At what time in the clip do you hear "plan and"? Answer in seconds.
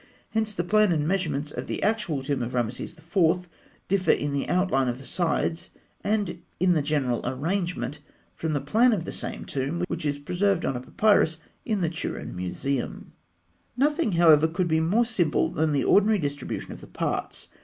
0.63-1.07